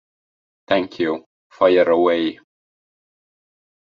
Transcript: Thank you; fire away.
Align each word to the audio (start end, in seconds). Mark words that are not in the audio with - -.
Thank 0.67 0.97
you; 0.97 1.25
fire 1.51 1.87
away. 1.87 2.39